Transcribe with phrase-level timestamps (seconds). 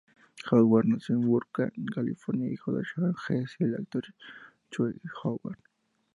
[0.49, 4.01] Howard nació en Burbank, California, hijo de Sharon Hess y el actor
[4.75, 5.59] Joe Howard.